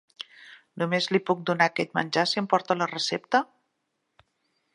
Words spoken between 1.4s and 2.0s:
donar aquest